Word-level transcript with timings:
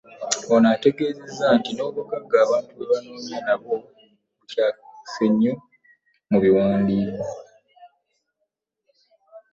Ono 0.53 0.67
ategeezezza 0.75 1.45
nti 1.57 1.71
n'obuggaga 1.73 2.37
abantu 2.45 2.69
bwebanoonya 2.73 3.37
nabo 3.47 3.73
bukwekeddwa 4.37 5.57
mu 6.29 6.37
biwandiiko. 6.43 7.27